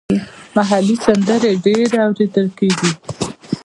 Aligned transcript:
محلي 0.55 0.95
سندرې 1.05 1.51
ډېرې 1.63 1.95
اوریدل 2.05 2.47
کیږي. 2.57 2.89